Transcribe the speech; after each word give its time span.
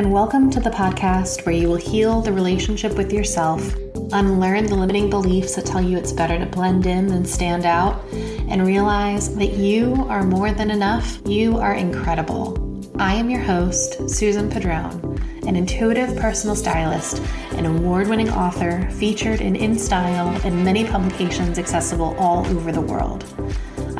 and 0.00 0.10
welcome 0.10 0.48
to 0.50 0.60
the 0.60 0.70
podcast 0.70 1.44
where 1.44 1.54
you 1.54 1.68
will 1.68 1.76
heal 1.76 2.22
the 2.22 2.32
relationship 2.32 2.96
with 2.96 3.12
yourself, 3.12 3.74
unlearn 4.12 4.64
the 4.64 4.74
limiting 4.74 5.10
beliefs 5.10 5.54
that 5.54 5.66
tell 5.66 5.82
you 5.82 5.98
it's 5.98 6.10
better 6.10 6.38
to 6.38 6.46
blend 6.46 6.86
in 6.86 7.06
than 7.06 7.22
stand 7.22 7.66
out, 7.66 8.02
and 8.48 8.66
realize 8.66 9.36
that 9.36 9.52
you 9.58 9.94
are 10.08 10.22
more 10.22 10.52
than 10.52 10.70
enough. 10.70 11.18
You 11.26 11.58
are 11.58 11.74
incredible. 11.74 12.80
I 12.98 13.12
am 13.12 13.28
your 13.28 13.42
host, 13.42 14.08
Susan 14.08 14.48
Padron, 14.48 15.20
an 15.46 15.54
intuitive 15.54 16.16
personal 16.16 16.56
stylist, 16.56 17.20
an 17.52 17.66
award 17.66 18.08
winning 18.08 18.30
author 18.30 18.88
featured 18.92 19.42
in 19.42 19.52
InStyle 19.52 20.42
and 20.46 20.64
many 20.64 20.86
publications 20.86 21.58
accessible 21.58 22.16
all 22.18 22.46
over 22.46 22.72
the 22.72 22.80
world. 22.80 23.26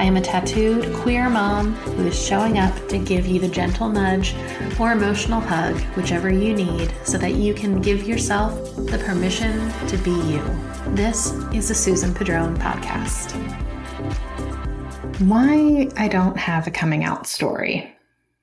I 0.00 0.04
am 0.04 0.16
a 0.16 0.20
tattooed 0.22 0.95
queer 0.95 1.28
mom 1.28 1.74
who 1.74 2.06
is 2.06 2.18
showing 2.18 2.56
up 2.56 2.74
to 2.88 2.96
give 2.96 3.27
you 3.27 3.38
the 3.38 3.46
gentle 3.46 3.86
nudge 3.86 4.34
or 4.80 4.92
emotional 4.92 5.42
hug, 5.42 5.78
whichever 5.95 6.32
you 6.32 6.54
need, 6.54 6.91
so 7.04 7.18
that 7.18 7.34
you 7.34 7.52
can 7.52 7.82
give 7.82 8.05
yourself 8.05 8.77
the 8.77 8.96
permission 8.96 9.70
to 9.88 9.98
be 9.98 10.12
you. 10.12 10.42
This 10.94 11.34
is 11.52 11.68
the 11.68 11.74
Susan 11.74 12.14
Padron 12.14 12.56
podcast. 12.56 13.32
Why 15.20 15.91
I 15.98 16.08
don't 16.08 16.38
have 16.38 16.66
a 16.66 16.70
coming 16.70 17.05
out 17.05 17.27
story. 17.27 17.94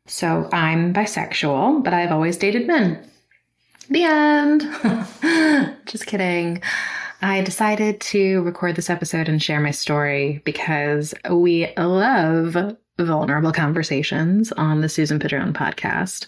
So 0.06 0.48
I'm 0.54 0.94
bisexual, 0.94 1.84
but 1.84 1.92
I've 1.92 2.12
always 2.12 2.38
dated 2.38 2.68
men. 2.68 3.04
The 3.90 4.04
end. 4.04 5.78
Just 5.88 6.06
kidding. 6.06 6.62
I 7.22 7.42
decided 7.42 8.00
to 8.02 8.42
record 8.44 8.76
this 8.76 8.92
episode 8.92 9.28
and 9.28 9.42
share 9.42 9.60
my 9.60 9.72
story 9.72 10.42
because 10.46 11.16
we 11.30 11.74
love 11.76 12.76
vulnerable 13.00 13.52
conversations 13.52 14.52
on 14.52 14.82
the 14.82 14.90
Susan 14.90 15.18
Padron 15.20 15.52
podcast, 15.52 16.28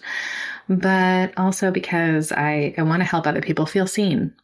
but 0.68 1.32
also 1.36 1.70
because 1.70 2.32
I, 2.32 2.74
I 2.76 2.82
want 2.82 3.02
to 3.02 3.08
help 3.08 3.26
other 3.26 3.40
people 3.40 3.66
feel 3.66 3.86
seen. 3.86 4.34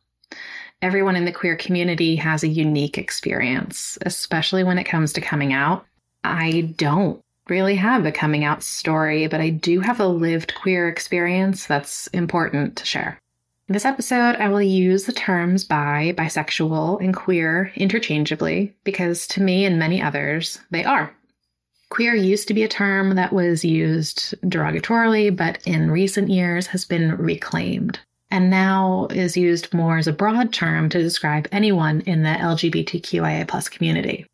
Everyone 0.82 1.16
in 1.16 1.24
the 1.24 1.32
queer 1.32 1.56
community 1.56 2.14
has 2.16 2.44
a 2.44 2.48
unique 2.48 2.96
experience, 2.96 3.98
especially 4.02 4.62
when 4.62 4.78
it 4.78 4.84
comes 4.84 5.12
to 5.14 5.20
coming 5.20 5.52
out. 5.52 5.84
I 6.22 6.72
don't 6.76 7.20
really 7.48 7.76
have 7.76 8.06
a 8.06 8.12
coming 8.12 8.44
out 8.44 8.62
story, 8.62 9.26
but 9.26 9.40
I 9.40 9.50
do 9.50 9.80
have 9.80 9.98
a 9.98 10.06
lived 10.06 10.54
queer 10.54 10.88
experience 10.88 11.66
that's 11.66 12.06
important 12.08 12.76
to 12.76 12.84
share. 12.84 13.18
In 13.68 13.72
this 13.72 13.84
episode, 13.84 14.36
I 14.36 14.48
will 14.48 14.62
use 14.62 15.06
the 15.06 15.12
terms 15.12 15.64
bi, 15.64 16.14
bisexual, 16.16 17.02
and 17.02 17.12
queer 17.12 17.72
interchangeably 17.74 18.76
because 18.84 19.26
to 19.28 19.42
me 19.42 19.64
and 19.64 19.76
many 19.76 20.00
others, 20.00 20.60
they 20.70 20.84
are. 20.84 21.12
Queer 21.88 22.14
used 22.14 22.46
to 22.46 22.54
be 22.54 22.62
a 22.62 22.68
term 22.68 23.16
that 23.16 23.32
was 23.32 23.64
used 23.64 24.40
derogatorily, 24.42 25.34
but 25.34 25.58
in 25.66 25.90
recent 25.90 26.28
years 26.28 26.68
has 26.68 26.84
been 26.84 27.16
reclaimed 27.16 27.98
and 28.30 28.50
now 28.50 29.08
is 29.10 29.36
used 29.36 29.74
more 29.74 29.98
as 29.98 30.06
a 30.06 30.12
broad 30.12 30.52
term 30.52 30.88
to 30.90 31.02
describe 31.02 31.48
anyone 31.50 32.02
in 32.02 32.22
the 32.22 32.30
LGBTQIA 32.30 33.70
community. 33.72 34.26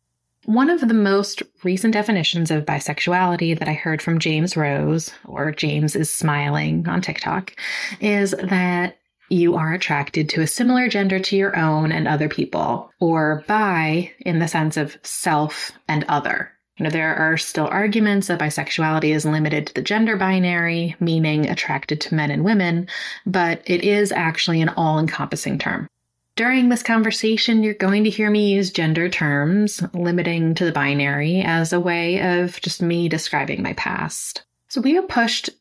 One 0.45 0.69
of 0.69 0.81
the 0.81 0.93
most 0.93 1.41
recent 1.63 1.93
definitions 1.93 2.51
of 2.51 2.65
bisexuality 2.65 3.57
that 3.57 3.67
I 3.67 3.73
heard 3.73 4.01
from 4.01 4.19
James 4.19 4.55
Rose, 4.55 5.11
or 5.25 5.51
James 5.51 5.95
is 5.95 6.13
Smiling 6.13 6.87
on 6.87 7.01
TikTok, 7.01 7.55
is 7.99 8.31
that 8.31 8.97
you 9.29 9.55
are 9.55 9.73
attracted 9.73 10.29
to 10.29 10.41
a 10.41 10.47
similar 10.47 10.87
gender 10.89 11.19
to 11.19 11.35
your 11.35 11.57
own 11.57 11.91
and 11.91 12.07
other 12.07 12.29
people, 12.29 12.91
or 12.99 13.43
bi 13.47 14.11
in 14.19 14.39
the 14.39 14.47
sense 14.47 14.77
of 14.77 14.97
self 15.03 15.71
and 15.87 16.03
other. 16.07 16.51
You 16.77 16.85
know, 16.85 16.89
there 16.89 17.15
are 17.15 17.37
still 17.37 17.67
arguments 17.67 18.27
that 18.27 18.39
bisexuality 18.39 19.13
is 19.13 19.25
limited 19.25 19.67
to 19.67 19.73
the 19.75 19.81
gender 19.81 20.17
binary, 20.17 20.95
meaning 20.99 21.47
attracted 21.47 22.01
to 22.01 22.15
men 22.15 22.31
and 22.31 22.43
women, 22.43 22.87
but 23.25 23.61
it 23.65 23.83
is 23.83 24.11
actually 24.11 24.61
an 24.61 24.69
all 24.69 24.99
encompassing 24.99 25.59
term. 25.59 25.87
During 26.35 26.69
this 26.69 26.81
conversation, 26.81 27.61
you're 27.61 27.75
going 27.75 28.05
to 28.05 28.09
hear 28.09 28.31
me 28.31 28.53
use 28.53 28.71
gender 28.71 29.07
terms, 29.07 29.83
limiting 29.93 30.55
to 30.55 30.65
the 30.65 30.71
binary, 30.71 31.41
as 31.41 31.73
a 31.73 31.79
way 31.79 32.39
of 32.39 32.59
just 32.61 32.81
me 32.81 33.07
describing 33.07 33.61
my 33.61 33.73
past. 33.73 34.43
So 34.67 34.81
we 34.81 34.97
are 34.97 35.03
pushed 35.03 35.51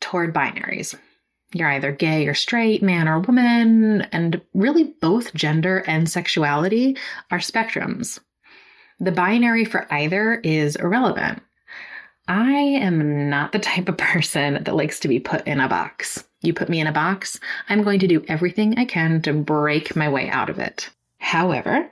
toward 0.00 0.32
binaries. 0.32 0.94
You're 1.54 1.70
either 1.70 1.92
gay 1.92 2.26
or 2.26 2.34
straight, 2.34 2.82
man 2.82 3.08
or 3.08 3.20
woman, 3.20 4.02
and 4.12 4.40
really 4.54 4.94
both 5.00 5.34
gender 5.34 5.84
and 5.86 6.08
sexuality 6.08 6.96
are 7.30 7.38
spectrums. 7.38 8.18
The 9.00 9.12
binary 9.12 9.64
for 9.64 9.92
either 9.92 10.34
is 10.36 10.76
irrelevant. 10.76 11.42
I 12.28 12.52
am 12.52 13.28
not 13.28 13.52
the 13.52 13.58
type 13.70 13.88
of 13.88 13.98
person 13.98 14.62
that 14.64 14.76
likes 14.76 15.00
to 15.00 15.08
be 15.08 15.20
put 15.20 15.46
in 15.46 15.60
a 15.60 15.68
box. 15.68 16.24
You 16.40 16.54
put 16.54 16.68
me 16.68 16.80
in 16.80 16.86
a 16.86 16.92
box, 16.92 17.38
I'm 17.68 17.82
going 17.82 18.00
to 18.00 18.08
do 18.08 18.24
everything 18.28 18.78
I 18.78 18.84
can 18.84 19.22
to 19.22 19.32
break 19.32 19.94
my 19.94 20.08
way 20.08 20.28
out 20.28 20.50
of 20.50 20.58
it. 20.58 20.90
However, 21.18 21.88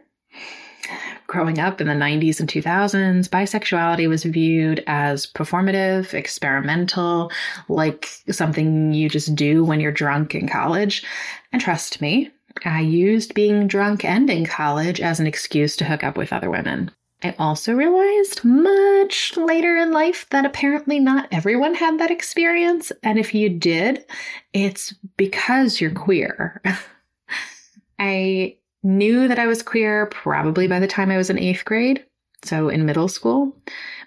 growing 1.31 1.61
up 1.61 1.81
in 1.81 1.87
the 1.87 1.95
90s 1.95 2.41
and 2.41 2.49
2000s, 2.49 3.29
bisexuality 3.29 4.09
was 4.09 4.25
viewed 4.25 4.83
as 4.89 5.29
performative, 5.29 6.13
experimental, 6.13 7.31
like 7.69 8.09
something 8.33 8.93
you 8.93 9.09
just 9.09 9.37
do 9.37 9.65
when 9.65 9.79
you're 9.79 9.93
drunk 9.93 10.35
in 10.35 10.49
college. 10.49 11.05
And 11.53 11.63
trust 11.63 12.01
me, 12.01 12.33
I 12.65 12.81
used 12.81 13.33
being 13.33 13.69
drunk 13.69 14.05
and 14.05 14.29
in 14.29 14.45
college 14.45 15.01
as 15.01 15.21
an 15.21 15.29
excuse 15.29 15.77
to 15.77 15.85
hook 15.85 16.03
up 16.03 16.17
with 16.17 16.33
other 16.33 16.51
women. 16.51 16.91
I 17.23 17.37
also 17.39 17.75
realized 17.75 18.45
much 18.45 19.37
later 19.37 19.77
in 19.77 19.93
life 19.93 20.27
that 20.31 20.45
apparently 20.45 20.99
not 20.99 21.29
everyone 21.31 21.77
had 21.77 22.01
that 22.01 22.11
experience. 22.11 22.91
And 23.05 23.21
if 23.21 23.35
you 23.35 23.49
did, 23.51 24.05
it's 24.53 24.95
because 25.17 25.81
you're 25.81 25.93
queer. 25.93 26.61
I 28.01 28.57
knew 28.83 29.29
that 29.29 29.39
I 29.39 29.47
was 29.47 29.63
queer 29.63 30.07
probably 30.07 30.67
by 30.67 30.81
the 30.81 30.87
time 30.87 31.11
I 31.11 31.17
was 31.17 31.31
in 31.31 31.39
eighth 31.39 31.65
grade, 31.65 32.05
so 32.45 32.69
in 32.69 32.87
middle 32.87 33.09
school. 33.09 33.57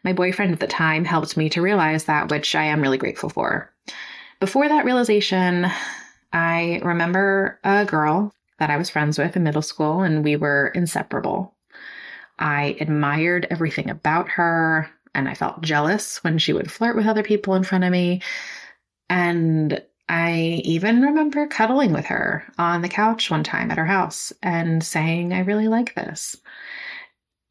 My 0.03 0.13
boyfriend 0.13 0.53
at 0.53 0.59
the 0.59 0.67
time 0.67 1.05
helped 1.05 1.37
me 1.37 1.49
to 1.49 1.61
realize 1.61 2.05
that, 2.05 2.31
which 2.31 2.55
I 2.55 2.65
am 2.65 2.81
really 2.81 2.97
grateful 2.97 3.29
for. 3.29 3.71
Before 4.39 4.67
that 4.67 4.85
realization, 4.85 5.67
I 6.33 6.81
remember 6.83 7.59
a 7.63 7.85
girl 7.85 8.33
that 8.59 8.69
I 8.69 8.77
was 8.77 8.89
friends 8.89 9.17
with 9.17 9.35
in 9.35 9.43
middle 9.43 9.61
school, 9.61 10.01
and 10.01 10.23
we 10.23 10.35
were 10.35 10.71
inseparable. 10.75 11.53
I 12.39 12.75
admired 12.79 13.47
everything 13.49 13.89
about 13.89 14.29
her, 14.29 14.89
and 15.13 15.29
I 15.29 15.35
felt 15.35 15.61
jealous 15.61 16.23
when 16.23 16.37
she 16.37 16.53
would 16.53 16.71
flirt 16.71 16.95
with 16.95 17.05
other 17.05 17.23
people 17.23 17.55
in 17.55 17.63
front 17.63 17.83
of 17.83 17.91
me. 17.91 18.21
And 19.09 19.81
I 20.13 20.61
even 20.63 21.01
remember 21.01 21.47
cuddling 21.47 21.91
with 21.91 22.05
her 22.05 22.45
on 22.59 22.83
the 22.83 22.87
couch 22.87 23.31
one 23.31 23.43
time 23.43 23.71
at 23.71 23.79
her 23.79 23.85
house 23.85 24.31
and 24.43 24.83
saying, 24.83 25.33
I 25.33 25.39
really 25.39 25.67
like 25.67 25.95
this. 25.95 26.37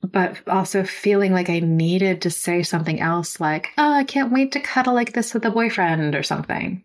But 0.00 0.36
also 0.46 0.84
feeling 0.84 1.32
like 1.32 1.50
I 1.50 1.58
needed 1.58 2.22
to 2.22 2.30
say 2.30 2.62
something 2.62 3.00
else 3.00 3.40
like, 3.40 3.70
oh, 3.78 3.92
I 3.92 4.04
can't 4.04 4.30
wait 4.30 4.52
to 4.52 4.60
cuddle 4.60 4.94
like 4.94 5.12
this 5.12 5.34
with 5.34 5.44
a 5.44 5.50
boyfriend 5.50 6.14
or 6.14 6.22
something. 6.22 6.84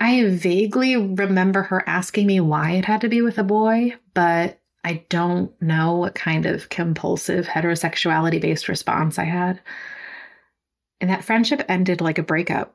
I 0.00 0.24
vaguely 0.26 0.96
remember 0.96 1.62
her 1.62 1.88
asking 1.88 2.26
me 2.26 2.40
why 2.40 2.72
it 2.72 2.84
had 2.84 3.02
to 3.02 3.08
be 3.08 3.22
with 3.22 3.38
a 3.38 3.44
boy, 3.44 3.94
but 4.12 4.58
I 4.82 5.04
don't 5.08 5.52
know 5.62 5.98
what 5.98 6.16
kind 6.16 6.46
of 6.46 6.68
compulsive 6.68 7.46
heterosexuality 7.46 8.40
based 8.40 8.68
response 8.68 9.20
I 9.20 9.24
had. 9.26 9.60
And 11.00 11.10
that 11.10 11.24
friendship 11.24 11.64
ended 11.68 12.00
like 12.00 12.18
a 12.18 12.24
breakup 12.24 12.74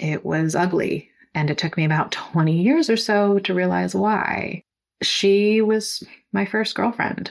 it 0.00 0.24
was 0.24 0.54
ugly. 0.54 1.10
And 1.34 1.50
it 1.50 1.58
took 1.58 1.76
me 1.76 1.84
about 1.84 2.12
20 2.12 2.60
years 2.60 2.90
or 2.90 2.96
so 2.96 3.38
to 3.40 3.54
realize 3.54 3.94
why. 3.94 4.64
She 5.02 5.60
was 5.60 6.04
my 6.32 6.44
first 6.44 6.74
girlfriend, 6.74 7.30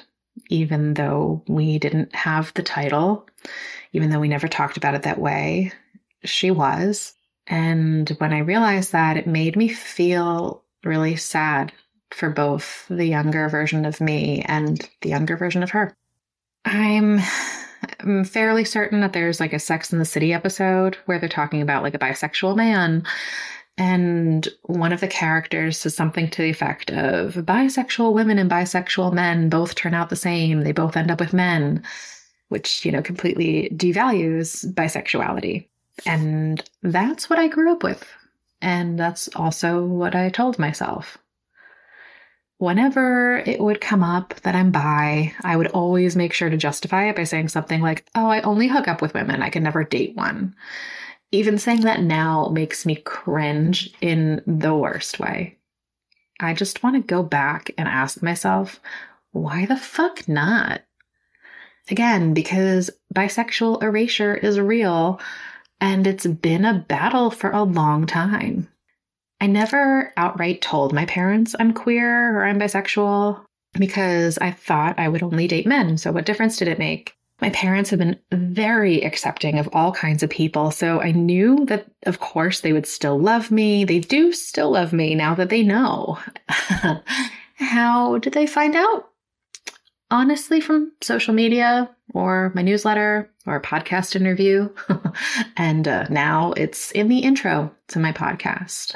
even 0.49 0.95
though 0.95 1.43
we 1.47 1.79
didn't 1.79 2.13
have 2.15 2.53
the 2.53 2.63
title, 2.63 3.27
even 3.93 4.09
though 4.09 4.19
we 4.19 4.27
never 4.27 4.47
talked 4.47 4.77
about 4.77 4.95
it 4.95 5.03
that 5.03 5.19
way. 5.19 5.71
She 6.23 6.51
was. 6.51 7.13
And 7.47 8.09
when 8.17 8.33
I 8.33 8.39
realized 8.39 8.91
that, 8.91 9.17
it 9.17 9.27
made 9.27 9.55
me 9.55 9.67
feel 9.67 10.63
really 10.83 11.15
sad 11.15 11.71
for 12.11 12.29
both 12.29 12.85
the 12.89 13.05
younger 13.05 13.47
version 13.49 13.85
of 13.85 14.01
me 14.01 14.41
and 14.47 14.87
the 15.01 15.09
younger 15.09 15.37
version 15.37 15.63
of 15.63 15.71
her. 15.71 15.95
I'm 16.65 17.19
I'm 17.99 18.23
fairly 18.23 18.65
certain 18.65 19.01
that 19.01 19.13
there's 19.13 19.39
like 19.39 19.53
a 19.53 19.59
Sex 19.59 19.91
in 19.91 19.99
the 19.99 20.05
City 20.05 20.33
episode 20.33 20.97
where 21.05 21.19
they're 21.19 21.29
talking 21.29 21.61
about 21.61 21.83
like 21.83 21.95
a 21.95 21.99
bisexual 21.99 22.55
man. 22.55 23.03
And 23.81 24.47
one 24.61 24.93
of 24.93 24.99
the 24.99 25.07
characters 25.07 25.79
says 25.79 25.95
something 25.95 26.29
to 26.29 26.43
the 26.43 26.51
effect 26.51 26.91
of 26.91 27.33
bisexual 27.33 28.13
women 28.13 28.37
and 28.37 28.47
bisexual 28.47 29.11
men 29.11 29.49
both 29.49 29.73
turn 29.73 29.95
out 29.95 30.11
the 30.11 30.15
same. 30.15 30.61
They 30.61 30.71
both 30.71 30.95
end 30.95 31.09
up 31.09 31.19
with 31.19 31.33
men, 31.33 31.83
which, 32.49 32.85
you 32.85 32.91
know, 32.91 33.01
completely 33.01 33.71
devalues 33.75 34.71
bisexuality. 34.75 35.67
And 36.05 36.63
that's 36.83 37.27
what 37.27 37.39
I 37.39 37.47
grew 37.47 37.71
up 37.71 37.81
with. 37.81 38.07
And 38.61 38.99
that's 38.99 39.29
also 39.35 39.83
what 39.83 40.13
I 40.13 40.29
told 40.29 40.59
myself 40.59 41.17
whenever 42.59 43.37
it 43.47 43.59
would 43.59 43.81
come 43.81 44.03
up 44.03 44.35
that 44.43 44.53
I'm 44.53 44.69
bi, 44.69 45.33
I 45.41 45.55
would 45.55 45.69
always 45.69 46.15
make 46.15 46.33
sure 46.33 46.51
to 46.51 46.55
justify 46.55 47.09
it 47.09 47.15
by 47.15 47.23
saying 47.23 47.47
something 47.47 47.81
like, 47.81 48.05
Oh, 48.13 48.27
I 48.27 48.41
only 48.41 48.67
hook 48.67 48.87
up 48.87 49.01
with 49.01 49.15
women. 49.15 49.41
I 49.41 49.49
can 49.49 49.63
never 49.63 49.83
date 49.83 50.15
one. 50.15 50.53
Even 51.31 51.57
saying 51.57 51.81
that 51.81 52.01
now 52.01 52.49
makes 52.49 52.85
me 52.85 52.95
cringe 52.95 53.93
in 54.01 54.41
the 54.45 54.75
worst 54.75 55.19
way. 55.19 55.57
I 56.39 56.53
just 56.53 56.83
want 56.83 56.95
to 56.95 57.07
go 57.07 57.23
back 57.23 57.71
and 57.77 57.87
ask 57.87 58.21
myself, 58.21 58.79
why 59.31 59.65
the 59.65 59.77
fuck 59.77 60.27
not? 60.27 60.81
Again, 61.89 62.33
because 62.33 62.89
bisexual 63.13 63.81
erasure 63.81 64.35
is 64.35 64.59
real 64.59 65.19
and 65.79 66.05
it's 66.05 66.27
been 66.27 66.65
a 66.65 66.85
battle 66.87 67.31
for 67.31 67.51
a 67.51 67.63
long 67.63 68.05
time. 68.05 68.67
I 69.39 69.47
never 69.47 70.13
outright 70.17 70.61
told 70.61 70.93
my 70.93 71.05
parents 71.05 71.55
I'm 71.59 71.73
queer 71.73 72.37
or 72.37 72.45
I'm 72.45 72.59
bisexual 72.59 73.43
because 73.73 74.37
I 74.37 74.51
thought 74.51 74.99
I 74.99 75.07
would 75.07 75.23
only 75.23 75.47
date 75.47 75.65
men. 75.65 75.97
So, 75.97 76.11
what 76.11 76.25
difference 76.25 76.57
did 76.57 76.67
it 76.67 76.77
make? 76.77 77.15
My 77.41 77.49
parents 77.49 77.89
have 77.89 77.99
been 77.99 78.19
very 78.31 79.01
accepting 79.01 79.57
of 79.57 79.67
all 79.73 79.91
kinds 79.91 80.23
of 80.23 80.29
people. 80.29 80.71
So, 80.71 81.01
I 81.01 81.11
knew 81.11 81.65
that, 81.65 81.87
of 82.05 82.19
course, 82.19 82.61
they 82.61 82.71
would 82.71 82.87
still 82.87 83.19
love 83.19 83.51
me. 83.51 83.83
They 83.83 83.99
do 83.99 84.31
still 84.31 84.71
love 84.71 84.93
me 84.93 85.15
now 85.15 85.35
that 85.35 85.49
they 85.49 85.63
know. 85.63 86.19
How 87.55 88.17
did 88.19 88.33
they 88.33 88.45
find 88.47 88.75
out? 88.75 89.11
honestly 90.11 90.59
from 90.59 90.91
social 91.01 91.33
media 91.33 91.89
or 92.13 92.51
my 92.53 92.61
newsletter 92.61 93.31
or 93.47 93.55
a 93.55 93.61
podcast 93.61 94.15
interview. 94.15 94.69
and 95.57 95.87
uh, 95.87 96.05
now 96.09 96.51
it's 96.51 96.91
in 96.91 97.07
the 97.07 97.19
intro 97.19 97.73
to 97.87 97.99
my 97.99 98.11
podcast. 98.11 98.95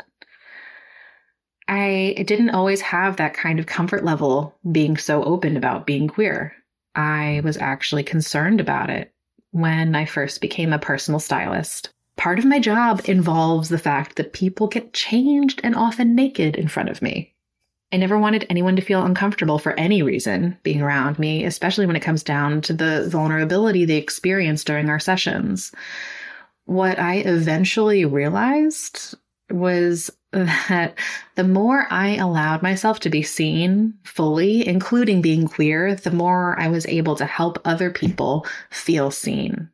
I 1.67 2.23
didn't 2.27 2.51
always 2.51 2.81
have 2.81 3.17
that 3.17 3.33
kind 3.33 3.59
of 3.59 3.65
comfort 3.65 4.03
level 4.03 4.55
being 4.71 4.97
so 4.97 5.23
open 5.23 5.57
about 5.57 5.87
being 5.87 6.07
queer. 6.07 6.53
I 6.95 7.41
was 7.43 7.57
actually 7.57 8.03
concerned 8.03 8.61
about 8.61 8.89
it 8.89 9.13
when 9.51 9.95
I 9.95 10.05
first 10.05 10.41
became 10.41 10.73
a 10.73 10.79
personal 10.79 11.19
stylist. 11.19 11.89
Part 12.17 12.39
of 12.39 12.45
my 12.45 12.59
job 12.59 13.01
involves 13.05 13.69
the 13.69 13.77
fact 13.77 14.15
that 14.15 14.33
people 14.33 14.67
get 14.67 14.93
changed 14.93 15.59
and 15.63 15.75
often 15.75 16.15
naked 16.15 16.55
in 16.55 16.67
front 16.67 16.89
of 16.89 17.01
me. 17.01 17.33
I 17.91 17.97
never 17.97 18.17
wanted 18.17 18.45
anyone 18.49 18.75
to 18.77 18.81
feel 18.81 19.05
uncomfortable 19.05 19.59
for 19.59 19.77
any 19.79 20.01
reason 20.01 20.57
being 20.63 20.81
around 20.81 21.19
me, 21.19 21.45
especially 21.45 21.85
when 21.85 21.95
it 21.95 22.01
comes 22.01 22.23
down 22.23 22.61
to 22.61 22.73
the 22.73 23.07
vulnerability 23.09 23.85
they 23.85 23.97
experience 23.97 24.63
during 24.63 24.89
our 24.89 24.99
sessions. 24.99 25.71
What 26.65 26.99
I 26.99 27.17
eventually 27.17 28.05
realized 28.05 29.15
was 29.51 30.09
that 30.35 30.97
the 31.35 31.43
more 31.43 31.87
I 31.89 32.15
allowed 32.15 32.61
myself 32.61 32.99
to 33.01 33.09
be 33.09 33.23
seen 33.23 33.93
fully, 34.03 34.67
including 34.67 35.21
being 35.21 35.47
queer, 35.47 35.95
the 35.95 36.11
more 36.11 36.59
I 36.59 36.67
was 36.67 36.85
able 36.87 37.15
to 37.15 37.25
help 37.25 37.59
other 37.65 37.89
people 37.89 38.45
feel 38.69 39.11
seen. 39.11 39.69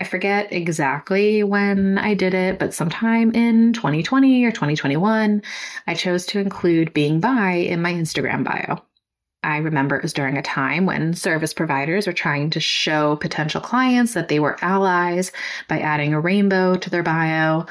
I 0.00 0.04
forget 0.04 0.52
exactly 0.52 1.42
when 1.42 1.98
I 1.98 2.14
did 2.14 2.32
it, 2.32 2.60
but 2.60 2.72
sometime 2.72 3.32
in 3.32 3.72
2020 3.72 4.44
or 4.44 4.52
2021, 4.52 5.42
I 5.88 5.94
chose 5.94 6.24
to 6.26 6.38
include 6.38 6.94
being 6.94 7.18
bi 7.18 7.52
in 7.52 7.82
my 7.82 7.92
Instagram 7.92 8.44
bio. 8.44 8.80
I 9.42 9.58
remember 9.58 9.96
it 9.96 10.02
was 10.02 10.12
during 10.12 10.36
a 10.36 10.42
time 10.42 10.84
when 10.84 11.14
service 11.14 11.54
providers 11.54 12.06
were 12.06 12.12
trying 12.12 12.50
to 12.50 12.60
show 12.60 13.16
potential 13.16 13.60
clients 13.60 14.14
that 14.14 14.28
they 14.28 14.40
were 14.40 14.62
allies 14.62 15.32
by 15.68 15.80
adding 15.80 16.12
a 16.12 16.20
rainbow 16.20 16.76
to 16.76 16.90
their 16.90 17.04
bio. 17.04 17.66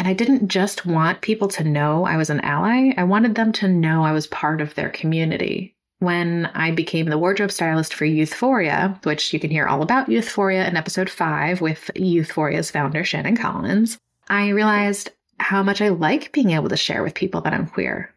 And 0.00 0.08
I 0.08 0.14
didn't 0.14 0.48
just 0.48 0.86
want 0.86 1.20
people 1.20 1.46
to 1.48 1.62
know 1.62 2.06
I 2.06 2.16
was 2.16 2.30
an 2.30 2.40
ally, 2.40 2.94
I 2.96 3.04
wanted 3.04 3.34
them 3.34 3.52
to 3.52 3.68
know 3.68 4.02
I 4.02 4.12
was 4.12 4.26
part 4.26 4.62
of 4.62 4.74
their 4.74 4.88
community 4.88 5.76
when 5.98 6.46
I 6.54 6.70
became 6.70 7.04
the 7.04 7.18
wardrobe 7.18 7.52
stylist 7.52 7.92
for 7.92 8.06
Youthforia, 8.06 9.04
which 9.04 9.34
you 9.34 9.38
can 9.38 9.50
hear 9.50 9.66
all 9.66 9.82
about 9.82 10.08
Youthforia 10.08 10.66
in 10.66 10.74
episode 10.74 11.10
five 11.10 11.60
with 11.60 11.90
Youthforia's 11.94 12.70
founder, 12.70 13.04
Shannon 13.04 13.36
Collins, 13.36 13.98
I 14.30 14.48
realized 14.48 15.10
how 15.38 15.62
much 15.62 15.82
I 15.82 15.90
like 15.90 16.32
being 16.32 16.52
able 16.52 16.70
to 16.70 16.78
share 16.78 17.02
with 17.02 17.14
people 17.14 17.42
that 17.42 17.52
I'm 17.52 17.66
queer. 17.66 18.10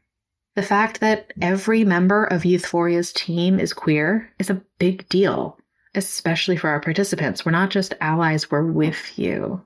The 0.55 0.63
fact 0.63 1.01
that 1.01 1.33
every 1.41 1.83
member 1.83 2.23
of 2.23 2.43
Youthforia's 2.43 3.11
team 3.11 3.59
is 3.59 3.73
queer 3.73 4.31
is 4.39 4.49
a 4.49 4.61
big 4.79 5.09
deal, 5.09 5.59
especially 5.95 6.55
for 6.55 6.69
our 6.69 6.79
participants. 6.79 7.45
We're 7.45 7.51
not 7.51 7.71
just 7.71 7.93
allies, 7.99 8.49
we're 8.49 8.63
with 8.63 9.19
you. 9.19 9.61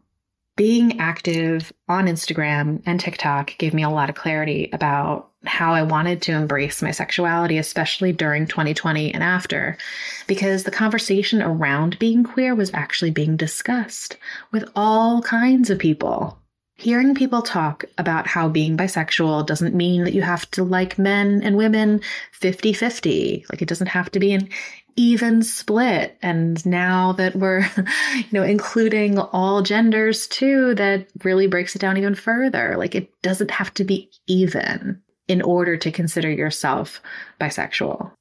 Being 0.57 0.99
active 0.99 1.71
on 1.87 2.07
Instagram 2.07 2.81
and 2.87 2.99
TikTok 2.99 3.55
gave 3.59 3.75
me 3.75 3.83
a 3.83 3.91
lot 3.91 4.09
of 4.09 4.15
clarity 4.15 4.71
about 4.73 5.29
how 5.45 5.73
I 5.75 5.83
wanted 5.83 6.19
to 6.23 6.31
embrace 6.31 6.81
my 6.81 6.89
sexuality, 6.89 7.59
especially 7.59 8.11
during 8.11 8.47
2020 8.47 9.13
and 9.13 9.23
after, 9.23 9.77
because 10.25 10.63
the 10.63 10.71
conversation 10.71 11.43
around 11.43 11.99
being 11.99 12.23
queer 12.23 12.55
was 12.55 12.73
actually 12.73 13.11
being 13.11 13.37
discussed 13.37 14.17
with 14.51 14.67
all 14.75 15.21
kinds 15.21 15.69
of 15.69 15.77
people. 15.77 16.39
Hearing 16.73 17.13
people 17.13 17.43
talk 17.43 17.85
about 17.99 18.25
how 18.25 18.49
being 18.49 18.75
bisexual 18.75 19.45
doesn't 19.45 19.75
mean 19.75 20.05
that 20.05 20.13
you 20.13 20.23
have 20.23 20.49
to 20.51 20.63
like 20.63 20.97
men 20.97 21.41
and 21.43 21.55
women 21.55 22.01
50 22.31 22.73
50. 22.73 23.45
Like 23.51 23.61
it 23.61 23.67
doesn't 23.67 23.87
have 23.87 24.09
to 24.11 24.19
be 24.19 24.31
an 24.31 24.49
even 24.97 25.43
split. 25.43 26.17
And 26.21 26.63
now 26.65 27.13
that 27.13 27.35
we're, 27.35 27.59
you 28.15 28.25
know, 28.31 28.43
including 28.43 29.17
all 29.19 29.61
genders 29.61 30.27
too, 30.27 30.75
that 30.75 31.07
really 31.23 31.47
breaks 31.47 31.75
it 31.75 31.79
down 31.79 31.97
even 31.97 32.15
further. 32.15 32.75
Like 32.77 32.95
it 32.95 33.09
doesn't 33.21 33.51
have 33.51 33.73
to 33.75 33.83
be 33.83 34.09
even 34.25 35.01
in 35.27 35.41
order 35.41 35.77
to 35.77 35.91
consider 35.91 36.31
yourself 36.31 36.99
bisexual. 37.39 38.11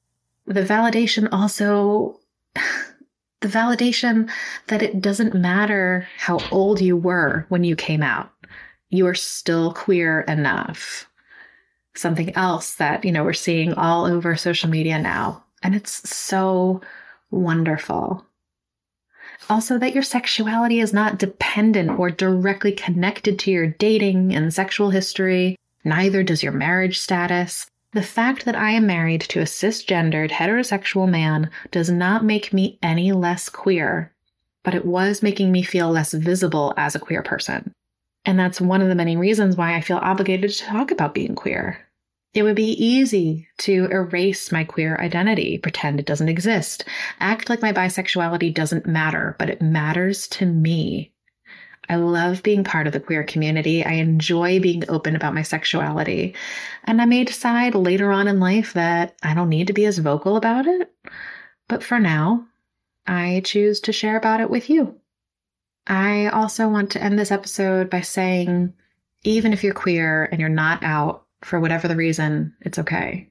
The 0.45 0.63
validation 0.63 1.27
also, 1.31 2.19
the 3.41 3.47
validation 3.47 4.29
that 4.67 4.81
it 4.81 5.01
doesn't 5.01 5.33
matter 5.33 6.07
how 6.17 6.39
old 6.51 6.79
you 6.79 6.95
were 6.95 7.45
when 7.49 7.63
you 7.63 7.75
came 7.75 8.03
out, 8.03 8.31
you 8.89 9.07
are 9.07 9.15
still 9.15 9.73
queer 9.73 10.21
enough. 10.21 11.09
Something 11.95 12.35
else 12.35 12.75
that, 12.75 13.03
you 13.03 13.11
know, 13.11 13.23
we're 13.23 13.33
seeing 13.33 13.73
all 13.73 14.05
over 14.05 14.35
social 14.35 14.69
media 14.69 14.99
now. 14.99 15.43
And 15.63 15.75
it's 15.75 16.09
so 16.09 16.81
wonderful. 17.31 18.25
Also, 19.49 19.77
that 19.77 19.93
your 19.93 20.03
sexuality 20.03 20.79
is 20.79 20.93
not 20.93 21.19
dependent 21.19 21.99
or 21.99 22.09
directly 22.09 22.71
connected 22.71 23.39
to 23.39 23.51
your 23.51 23.67
dating 23.67 24.33
and 24.33 24.53
sexual 24.53 24.89
history 24.89 25.57
Neither 25.87 26.21
does 26.21 26.43
your 26.43 26.51
marriage 26.51 26.99
status. 26.99 27.71
The 27.93 28.03
fact 28.03 28.43
that 28.43 28.57
I 28.57 28.71
am 28.71 28.85
married 28.85 29.21
to 29.21 29.39
a 29.39 29.45
cisgendered 29.45 30.31
heterosexual 30.31 31.09
man 31.09 31.49
does 31.71 31.89
not 31.89 32.25
make 32.25 32.51
me 32.51 32.77
any 32.83 33.13
less 33.13 33.47
queer, 33.47 34.11
but 34.63 34.75
it 34.75 34.85
was 34.85 35.23
making 35.23 35.49
me 35.49 35.63
feel 35.63 35.89
less 35.89 36.11
visible 36.11 36.73
as 36.75 36.93
a 36.93 36.99
queer 36.99 37.23
person. 37.23 37.71
And 38.25 38.37
that's 38.37 38.59
one 38.59 38.81
of 38.81 38.89
the 38.89 38.95
many 38.95 39.15
reasons 39.15 39.55
why 39.55 39.75
I 39.75 39.81
feel 39.81 39.95
obligated 39.95 40.51
to 40.51 40.65
talk 40.65 40.91
about 40.91 41.13
being 41.13 41.35
queer. 41.35 41.86
It 42.37 42.43
would 42.43 42.55
be 42.55 42.73
easy 42.73 43.47
to 43.57 43.85
erase 43.85 44.51
my 44.51 44.63
queer 44.63 44.95
identity, 44.97 45.57
pretend 45.57 45.99
it 45.99 46.05
doesn't 46.05 46.29
exist, 46.29 46.85
act 47.19 47.49
like 47.49 47.63
my 47.63 47.73
bisexuality 47.73 48.53
doesn't 48.53 48.85
matter, 48.85 49.35
but 49.39 49.49
it 49.49 49.59
matters 49.59 50.27
to 50.27 50.45
me. 50.45 51.11
I 51.89 51.95
love 51.95 52.43
being 52.43 52.63
part 52.63 52.85
of 52.85 52.93
the 52.93 52.99
queer 52.99 53.23
community. 53.23 53.83
I 53.83 53.93
enjoy 53.93 54.59
being 54.59 54.83
open 54.87 55.15
about 55.15 55.33
my 55.33 55.41
sexuality. 55.41 56.35
And 56.83 57.01
I 57.01 57.05
may 57.05 57.23
decide 57.23 57.73
later 57.73 58.11
on 58.11 58.27
in 58.27 58.39
life 58.39 58.73
that 58.73 59.15
I 59.23 59.33
don't 59.33 59.49
need 59.49 59.65
to 59.65 59.73
be 59.73 59.85
as 59.85 59.97
vocal 59.97 60.37
about 60.37 60.67
it. 60.67 60.93
But 61.67 61.81
for 61.81 61.99
now, 61.99 62.45
I 63.07 63.41
choose 63.45 63.79
to 63.79 63.91
share 63.91 64.15
about 64.15 64.41
it 64.41 64.51
with 64.51 64.69
you. 64.69 64.99
I 65.87 66.27
also 66.27 66.69
want 66.69 66.91
to 66.91 67.03
end 67.03 67.17
this 67.17 67.31
episode 67.31 67.89
by 67.89 68.01
saying 68.01 68.75
even 69.23 69.53
if 69.53 69.63
you're 69.63 69.73
queer 69.73 70.25
and 70.25 70.39
you're 70.39 70.49
not 70.49 70.83
out 70.83 71.23
for 71.43 71.59
whatever 71.59 71.87
the 71.87 71.95
reason, 71.95 72.53
it's 72.61 72.79
okay. 72.79 73.29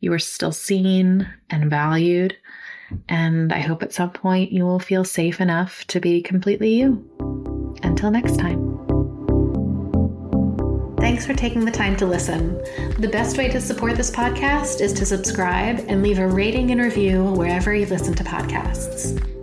You 0.00 0.12
are 0.12 0.18
still 0.18 0.52
seen 0.52 1.28
and 1.50 1.70
valued. 1.70 2.36
And 3.08 3.52
I 3.52 3.60
hope 3.60 3.82
at 3.82 3.92
some 3.92 4.10
point 4.10 4.52
you 4.52 4.64
will 4.64 4.80
feel 4.80 5.04
safe 5.04 5.40
enough 5.40 5.84
to 5.88 6.00
be 6.00 6.22
completely 6.22 6.74
you. 6.74 7.06
Until 7.82 8.10
next 8.10 8.38
time. 8.38 8.76
Thanks 10.98 11.26
for 11.26 11.34
taking 11.34 11.64
the 11.64 11.70
time 11.70 11.96
to 11.96 12.06
listen. 12.06 12.58
The 12.98 13.08
best 13.10 13.38
way 13.38 13.48
to 13.48 13.60
support 13.60 13.96
this 13.96 14.10
podcast 14.10 14.80
is 14.80 14.92
to 14.94 15.06
subscribe 15.06 15.84
and 15.88 16.02
leave 16.02 16.18
a 16.18 16.26
rating 16.26 16.70
and 16.70 16.80
review 16.80 17.24
wherever 17.24 17.74
you 17.74 17.86
listen 17.86 18.14
to 18.14 18.24
podcasts. 18.24 19.39